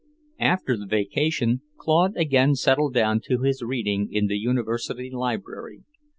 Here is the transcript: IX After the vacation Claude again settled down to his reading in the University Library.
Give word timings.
IX 0.01 0.35
After 0.39 0.77
the 0.77 0.87
vacation 0.87 1.61
Claude 1.77 2.17
again 2.17 2.55
settled 2.55 2.91
down 2.95 3.21
to 3.25 3.43
his 3.43 3.61
reading 3.61 4.11
in 4.11 4.25
the 4.25 4.37
University 4.39 5.11
Library. 5.11 5.83